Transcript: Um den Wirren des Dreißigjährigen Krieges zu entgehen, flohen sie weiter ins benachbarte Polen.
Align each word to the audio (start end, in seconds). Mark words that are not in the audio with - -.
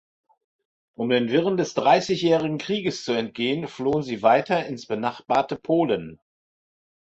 Um 0.95 1.09
den 1.09 1.29
Wirren 1.29 1.57
des 1.57 1.75
Dreißigjährigen 1.75 2.57
Krieges 2.57 3.03
zu 3.05 3.11
entgehen, 3.11 3.67
flohen 3.67 4.01
sie 4.01 4.23
weiter 4.23 4.65
ins 4.65 4.87
benachbarte 4.87 5.57
Polen. 5.57 6.19